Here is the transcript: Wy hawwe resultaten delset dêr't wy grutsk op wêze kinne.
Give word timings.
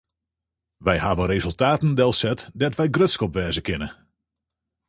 Wy 0.85 0.95
hawwe 1.03 1.25
resultaten 1.33 1.91
delset 1.99 2.39
dêr't 2.59 2.77
wy 2.79 2.87
grutsk 2.95 3.21
op 3.25 3.33
wêze 3.37 3.63
kinne. 3.67 3.89